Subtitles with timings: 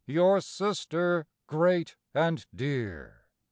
[0.07, 3.27] your sister great and dear.